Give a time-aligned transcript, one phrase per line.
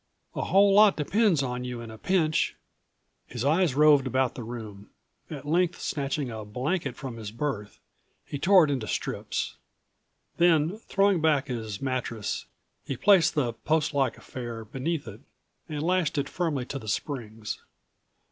[0.33, 2.55] A whole lot depends on you in a pinch."
[3.27, 4.89] His eyes roved about the room.
[5.29, 7.79] At length, snatching a blanket from his berth,
[8.25, 9.57] he tore it into strips.
[10.37, 12.47] Then, throwing back his mattress,
[12.83, 15.21] he placed the postlike affair beneath it
[15.69, 17.59] and lashed it firmly to the springs.